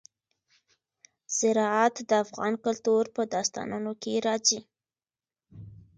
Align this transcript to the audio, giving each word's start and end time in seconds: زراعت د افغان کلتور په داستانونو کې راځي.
زراعت 1.37 1.95
د 2.09 2.11
افغان 2.23 2.53
کلتور 2.65 3.03
په 3.15 3.21
داستانونو 3.33 3.91
کې 4.01 4.13
راځي. 4.25 4.59